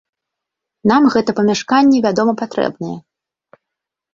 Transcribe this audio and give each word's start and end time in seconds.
Нам 0.91 1.03
гэта 1.17 1.35
памяшканне, 1.39 1.97
вядома, 2.07 2.33
патрэбнае. 2.41 2.95